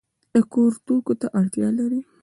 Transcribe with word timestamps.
د 0.33 0.35
کور 0.51 0.71
توکو 0.85 1.13
ته 1.21 1.27
اړتیا 1.39 1.67
لرئ؟ 1.77 2.01